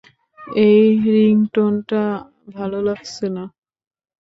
এই 0.63 0.83
রিংটোনটা 1.07 2.03
ভালো 2.55 2.77
লাগছে 2.81 3.25
না। 3.35 3.43